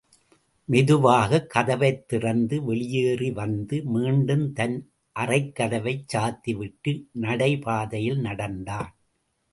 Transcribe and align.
மெதுவாகக் 0.69 1.49
கதவைத் 1.49 2.07
திறந்து 2.07 2.63
வெளியேறி 2.63 3.29
வந்து 3.31 3.83
மீண்டும் 3.83 4.53
தன் 4.53 4.75
அறைக்கதவைச் 5.15 6.05
சாத்திவிட்டு 6.13 6.93
நடைபாதையில் 7.21 8.19
நடந்தான். 8.19 8.91